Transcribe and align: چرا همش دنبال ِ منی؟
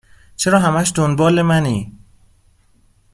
چرا 0.35 0.59
همش 0.59 0.91
دنبال 0.95 1.41
ِ 1.41 1.43
منی؟ 1.43 1.77